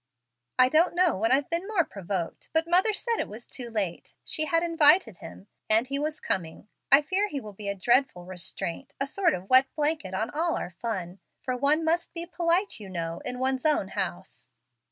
[0.57, 4.15] I don't know when I've been more provoked, but mother said it was too late,
[4.23, 6.67] she had invited him, and he was coming.
[6.91, 10.57] I fear he will be a dreadful restraint, a sort of wet blanket on all
[10.57, 14.51] our fun, for one must be polite, you know, in one's own house."